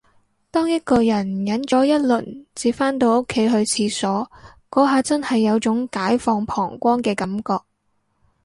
[0.49, 4.31] 當一個人忍咗一輪至返到屋企去廁所，
[4.71, 7.59] 嗰下真係有種解放膀胱嘅感覺